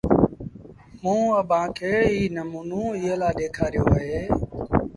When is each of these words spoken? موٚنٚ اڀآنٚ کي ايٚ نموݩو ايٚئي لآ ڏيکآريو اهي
موٚنٚ 1.01 1.33
اڀآنٚ 1.39 1.73
کي 1.77 1.91
ايٚ 2.09 2.33
نموݩو 2.35 2.83
ايٚئي 2.95 3.15
لآ 3.21 3.29
ڏيکآريو 3.37 3.85
اهي 3.95 4.21